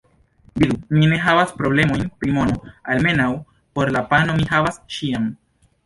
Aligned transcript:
Vidu: 0.61 0.77
mi 0.99 1.09
ne 1.11 1.19
havas 1.25 1.53
problemojn 1.59 2.07
pri 2.23 2.35
mono, 2.39 2.73
almenaŭ 2.95 3.31
por 3.77 3.97
la 3.99 4.05
pano 4.15 4.41
mi 4.43 4.53
havas 4.57 4.85
ĉiam. 4.99 5.35